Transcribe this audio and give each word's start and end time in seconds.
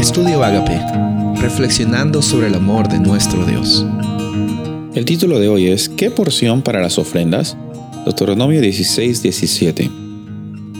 Estudio 0.00 0.42
Agape, 0.42 0.80
reflexionando 1.42 2.22
sobre 2.22 2.46
el 2.46 2.54
amor 2.54 2.88
de 2.88 2.98
nuestro 2.98 3.44
Dios. 3.44 3.84
El 4.94 5.04
título 5.04 5.38
de 5.38 5.48
hoy 5.48 5.66
es 5.66 5.90
¿Qué 5.90 6.10
porción 6.10 6.62
para 6.62 6.80
las 6.80 6.96
ofrendas? 6.96 7.54
Deuteronomio 8.06 8.62
16, 8.62 9.22
17. 9.22 9.90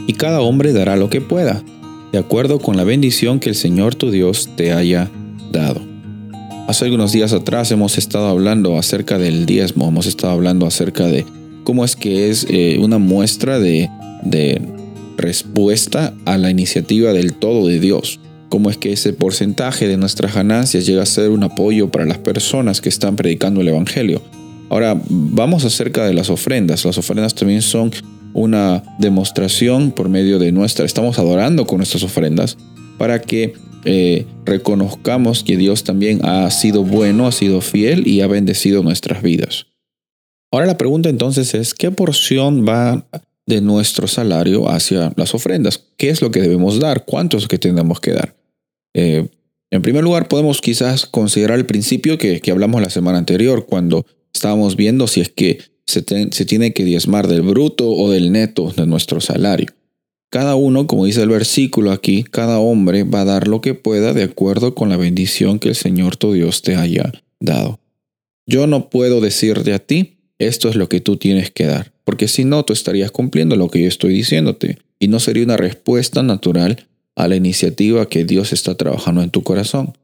Y 0.07 0.13
cada 0.13 0.41
hombre 0.41 0.73
dará 0.73 0.95
lo 0.95 1.11
que 1.11 1.21
pueda, 1.21 1.63
de 2.11 2.17
acuerdo 2.17 2.57
con 2.57 2.77
la 2.77 2.83
bendición 2.83 3.39
que 3.39 3.49
el 3.49 3.55
Señor 3.55 3.93
tu 3.93 4.09
Dios 4.09 4.49
te 4.55 4.73
haya 4.73 5.11
dado. 5.51 5.81
Hace 6.67 6.85
algunos 6.85 7.11
días 7.11 7.31
atrás 7.31 7.69
hemos 7.71 7.99
estado 7.99 8.27
hablando 8.27 8.75
acerca 8.79 9.19
del 9.19 9.45
diezmo, 9.45 9.87
hemos 9.87 10.07
estado 10.07 10.33
hablando 10.33 10.65
acerca 10.65 11.05
de 11.05 11.27
cómo 11.63 11.85
es 11.85 11.95
que 11.95 12.31
es 12.31 12.47
eh, 12.49 12.79
una 12.79 12.97
muestra 12.97 13.59
de, 13.59 13.87
de 14.23 14.59
respuesta 15.15 16.11
a 16.25 16.39
la 16.39 16.49
iniciativa 16.49 17.13
del 17.13 17.35
todo 17.35 17.67
de 17.67 17.79
Dios. 17.79 18.19
Cómo 18.51 18.69
es 18.69 18.75
que 18.75 18.91
ese 18.91 19.13
porcentaje 19.13 19.87
de 19.87 19.95
nuestras 19.95 20.35
ganancias 20.35 20.85
llega 20.85 21.03
a 21.03 21.05
ser 21.05 21.29
un 21.29 21.41
apoyo 21.41 21.89
para 21.89 22.05
las 22.05 22.17
personas 22.17 22.81
que 22.81 22.89
están 22.89 23.15
predicando 23.15 23.61
el 23.61 23.69
Evangelio. 23.69 24.21
Ahora, 24.69 25.01
vamos 25.07 25.63
acerca 25.63 26.05
de 26.05 26.13
las 26.13 26.29
ofrendas. 26.29 26.83
Las 26.83 26.97
ofrendas 26.97 27.33
también 27.33 27.61
son 27.61 27.93
una 28.33 28.83
demostración 28.99 29.93
por 29.93 30.09
medio 30.09 30.37
de 30.37 30.51
nuestra, 30.51 30.85
estamos 30.85 31.17
adorando 31.17 31.65
con 31.65 31.77
nuestras 31.77 32.03
ofrendas 32.03 32.57
para 32.97 33.21
que 33.21 33.53
eh, 33.85 34.25
reconozcamos 34.43 35.45
que 35.45 35.55
Dios 35.55 35.85
también 35.85 36.19
ha 36.25 36.51
sido 36.51 36.83
bueno, 36.83 37.27
ha 37.27 37.31
sido 37.31 37.61
fiel 37.61 38.05
y 38.05 38.19
ha 38.19 38.27
bendecido 38.27 38.83
nuestras 38.83 39.21
vidas. 39.21 39.67
Ahora 40.51 40.65
la 40.65 40.77
pregunta 40.77 41.07
entonces 41.07 41.53
es, 41.53 41.73
¿qué 41.73 41.89
porción 41.89 42.67
va 42.67 43.05
de 43.45 43.61
nuestro 43.61 44.07
salario 44.07 44.69
hacia 44.69 45.13
las 45.15 45.33
ofrendas? 45.33 45.81
¿Qué 45.95 46.09
es 46.09 46.21
lo 46.21 46.31
que 46.31 46.41
debemos 46.41 46.81
dar? 46.81 47.05
¿Cuánto 47.05 47.37
es 47.37 47.43
lo 47.43 47.47
que 47.47 47.57
tenemos 47.57 48.01
que 48.01 48.11
dar? 48.11 48.40
Eh, 48.93 49.27
en 49.71 49.81
primer 49.81 50.03
lugar, 50.03 50.27
podemos 50.27 50.59
quizás 50.61 51.05
considerar 51.05 51.57
el 51.57 51.65
principio 51.65 52.17
que, 52.17 52.41
hablamos 52.51 52.81
la 52.81 52.89
semana 52.89 53.17
anterior, 53.17 53.65
cuando 53.65 54.05
estábamos 54.33 54.75
viendo 54.75 55.07
si 55.07 55.21
es 55.21 55.29
que 55.29 55.59
se, 55.85 56.03
se 56.31 56.45
tiene 56.45 56.73
que 56.73 56.83
diezmar 56.83 57.27
del 57.27 57.41
bruto 57.41 57.89
o 57.89 58.11
del 58.11 58.31
neto 58.31 58.73
de 58.75 58.85
nuestro 58.85 59.21
salario. 59.21 59.67
Cada 60.29 60.55
uno, 60.55 60.87
como 60.87 61.05
dice 61.05 61.21
el 61.23 61.29
versículo 61.29 61.91
aquí, 61.91 62.23
cada 62.23 62.59
hombre 62.59 63.03
va 63.03 63.21
a 63.21 63.25
dar 63.25 63.47
lo 63.47 63.59
que 63.59 63.73
pueda 63.73 64.13
de 64.13 64.23
acuerdo 64.23 64.75
con 64.75 64.87
la 64.87 64.95
bendición 64.95 65.59
que 65.59 65.69
el 65.69 65.75
Señor 65.75 66.15
tu 66.15 66.31
Dios 66.31 66.61
te 66.61 66.75
haya 66.75 67.11
dado. 67.41 67.79
Yo 68.47 68.67
no 68.67 68.89
puedo 68.89 69.19
decirte 69.19 69.73
a 69.73 69.79
ti, 69.79 70.17
esto 70.39 70.69
es 70.69 70.75
lo 70.75 70.89
que 70.89 71.01
tú 71.01 71.17
tienes 71.17 71.51
que 71.51 71.65
dar, 71.65 71.91
porque 72.05 72.27
si 72.27 72.45
no, 72.45 72.63
tú 72.63 72.73
estarías 72.73 73.11
cumpliendo 73.11 73.55
lo 73.55 73.69
que 73.69 73.81
yo 73.81 73.87
estoy 73.87 74.13
diciéndote, 74.13 74.77
y 74.99 75.07
no 75.07 75.19
sería 75.19 75.43
una 75.43 75.57
respuesta 75.57 76.23
natural 76.23 76.87
a 77.15 77.27
la 77.27 77.35
iniciativa 77.35 78.07
que 78.07 78.25
Dios 78.25 78.53
está 78.53 78.75
trabajando 78.75 79.21
en 79.21 79.29
tu 79.29 79.43
corazón. 79.43 79.97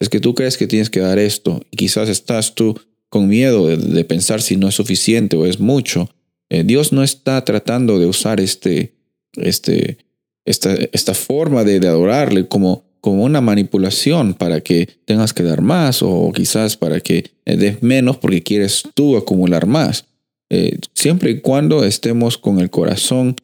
Es 0.00 0.08
que 0.08 0.20
tú 0.20 0.34
crees 0.34 0.56
que 0.56 0.66
tienes 0.66 0.90
que 0.90 1.00
dar 1.00 1.18
esto, 1.18 1.62
y 1.70 1.76
quizás 1.76 2.08
estás 2.08 2.54
tú 2.54 2.78
con 3.08 3.28
miedo 3.28 3.66
de, 3.66 4.04
pensar 4.04 4.40
si 4.40 4.56
no 4.56 4.68
es 4.68 4.74
suficiente 4.74 5.36
o 5.36 5.46
es 5.46 5.60
mucho. 5.60 6.08
Eh, 6.48 6.64
Dios 6.64 6.92
no 6.92 7.02
está 7.02 7.44
tratando 7.44 7.98
de 7.98 8.06
usar 8.06 8.40
este, 8.40 8.94
este, 9.34 9.98
esta, 10.44 10.74
esta 10.92 11.14
forma 11.14 11.62
de, 11.64 11.76
adorarle 11.86 12.48
como 12.48 12.90
como 13.02 13.24
una 13.24 13.40
manipulación 13.40 14.32
para 14.32 14.60
que 14.60 14.88
tengas 15.06 15.32
que 15.32 15.42
dar 15.42 15.60
más 15.60 16.04
o 16.04 16.30
quizás 16.32 16.76
para 16.76 17.00
que 17.00 17.32
eh, 17.44 17.56
des 17.56 17.82
menos 17.82 18.18
porque 18.18 18.44
quieres 18.44 18.84
tú 18.94 19.16
acumular 19.16 19.66
más. 19.66 20.06
Eh, 20.50 20.78
siempre 20.94 21.32
y 21.32 21.40
cuando 21.40 21.84
estemos 21.84 22.38
con 22.38 22.60
el 22.60 22.70
corazón 22.70 23.34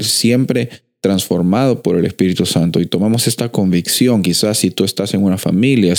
siempre 0.00 0.68
transformado 1.00 1.82
por 1.82 1.96
el 1.96 2.04
Espíritu 2.04 2.44
Santo 2.44 2.80
y 2.80 2.86
tomamos 2.86 3.26
esta 3.26 3.50
convicción, 3.50 4.22
quizás 4.22 4.58
si 4.58 4.70
tú 4.70 4.84
estás 4.84 5.14
en 5.14 5.22
una 5.22 5.38
familia, 5.38 5.94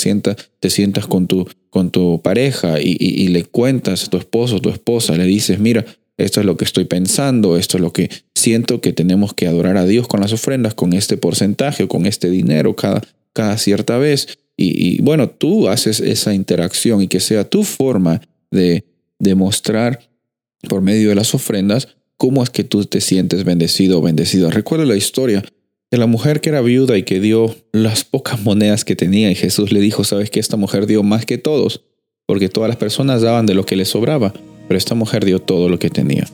te 0.60 0.70
sientas 0.70 1.08
con 1.08 1.28
tu, 1.28 1.48
con 1.70 1.90
tu 1.90 2.22
pareja 2.22 2.80
y, 2.80 2.98
y, 3.00 3.28
le 3.30 3.44
cuentas 3.46 4.06
a 4.06 4.10
tu 4.10 4.18
esposo 4.18 4.60
tu 4.60 4.70
esposa, 4.70 5.16
le 5.18 5.26
dices, 5.26 5.60
mira, 5.60 5.86
esto 6.18 6.40
es 6.40 6.46
lo 6.46 6.56
que 6.58 6.66
estoy 6.66 6.86
pensando, 6.86 7.58
esto 7.58 7.78
es 7.78 7.82
lo 7.82 7.94
que 7.94 8.10
siento 8.36 8.82
que 8.82 8.94
tenemos 8.94 9.34
que 9.34 9.48
adorar 9.48 9.78
a 9.78 9.86
Dios 9.86 10.08
con 10.08 10.22
las 10.22 10.34
ofrendas, 10.34 10.74
con 10.74 10.94
este 10.94 11.18
porcentaje 11.18 11.84
o 11.84 11.88
con 11.88 12.06
este 12.06 12.30
dinero 12.30 12.76
cada, 12.76 13.02
cada 13.34 13.58
cierta 13.58 13.98
vez. 13.98 14.38
Y, 14.58 15.02
bueno, 15.02 15.28
tú 15.28 15.70
haces 15.70 16.00
esa 16.00 16.36
interacción 16.36 17.02
y 17.02 17.08
que 17.08 17.20
sea 17.20 17.50
tu 17.50 17.64
forma 17.64 18.22
de 18.52 18.86
demostrar 19.18 20.08
por 20.70 20.82
medio 20.82 21.10
de 21.10 21.16
las 21.16 21.34
ofrendas 21.34 21.88
cómo 22.22 22.44
es 22.44 22.52
que 22.52 22.64
tú 22.64 22.86
te 22.86 23.02
sientes 23.02 23.44
bendecido 23.44 23.98
o 23.98 24.02
bendecida. 24.02 24.52
Recuerdo 24.52 24.86
la 24.86 24.96
historia 24.96 25.44
de 25.90 25.98
la 25.98 26.06
mujer 26.06 26.40
que 26.40 26.50
era 26.50 26.62
viuda 26.62 26.96
y 26.98 27.04
que 27.04 27.20
dio 27.20 27.56
las 27.72 28.04
pocas 28.04 28.42
monedas 28.44 28.86
que 28.86 28.96
tenía 28.96 29.32
y 29.32 29.36
Jesús 29.36 29.72
le 29.72 29.80
dijo, 29.80 30.04
sabes 30.04 30.30
que 30.30 30.40
esta 30.40 30.56
mujer 30.56 30.86
dio 30.86 31.02
más 31.02 31.26
que 31.26 31.40
todos, 31.40 31.82
porque 32.28 32.48
todas 32.48 32.68
las 32.68 32.78
personas 32.78 33.24
daban 33.24 33.48
de 33.48 33.56
lo 33.56 33.66
que 33.66 33.76
les 33.76 33.90
sobraba 33.90 34.34
pero 34.72 34.78
esta 34.78 34.96
mujer 34.96 35.26
dio 35.26 35.40
todo 35.40 35.68
lo 35.68 35.80
que 35.80 35.90
tenía. 35.90 36.26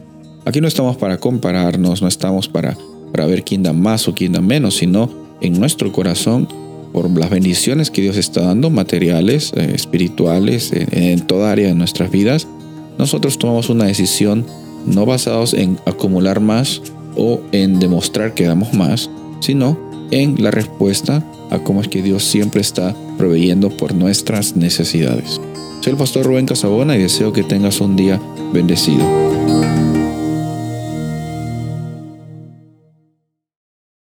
Aquí 0.46 0.62
no 0.62 0.68
estamos 0.68 0.96
para 0.98 1.18
compararnos, 1.18 2.04
no 2.04 2.08
estamos 2.08 2.48
para, 2.48 2.78
para 3.12 3.26
ver 3.26 3.44
quién 3.44 3.64
da 3.64 3.74
más 3.74 4.08
o 4.08 4.14
quién 4.14 4.34
da 4.34 4.42
menos, 4.42 4.76
sino 4.76 5.10
en 5.42 5.60
nuestro 5.60 5.92
corazón, 5.92 6.48
por 6.94 7.10
las 7.18 7.32
bendiciones 7.32 7.90
que 7.90 8.04
Dios 8.04 8.16
está 8.16 8.42
dando, 8.42 8.70
materiales, 8.70 9.54
eh, 9.56 9.72
espirituales, 9.74 10.72
en, 10.72 11.26
toda 11.26 11.52
área 11.52 11.70
de 11.70 11.74
nuestras 11.74 12.12
vidas, 12.12 12.48
nosotros 13.00 13.40
tomamos 13.40 13.70
una 13.70 13.86
decisión 13.86 14.46
no 14.88 15.06
basados 15.06 15.54
en 15.54 15.78
acumular 15.86 16.40
más 16.40 16.82
o 17.16 17.40
en 17.52 17.80
demostrar 17.80 18.34
que 18.34 18.46
damos 18.46 18.74
más, 18.74 19.10
sino 19.40 19.78
en 20.12 20.42
la 20.42 20.52
respuesta 20.52 21.24
a 21.50 21.60
cómo 21.60 21.82
es 21.82 21.88
que 21.88 22.02
Dios 22.02 22.24
siempre 22.24 22.62
está 22.62 22.96
proveyendo 23.18 23.70
por 23.70 23.94
nuestras 23.94 24.56
necesidades. 24.56 25.40
Soy 25.82 25.92
el 25.92 25.98
pastor 25.98 26.26
Rubén 26.26 26.46
Casabona 26.46 26.96
y 26.96 27.02
deseo 27.02 27.34
que 27.34 27.44
tengas 27.44 27.82
un 27.82 27.96
día 27.96 28.20
bendecido. 28.54 29.37